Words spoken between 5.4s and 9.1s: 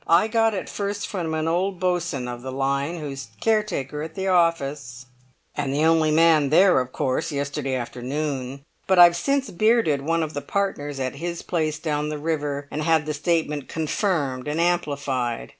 and the only man there, of course, yesterday afternoon; but